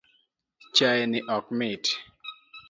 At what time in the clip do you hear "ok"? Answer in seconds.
1.35-1.45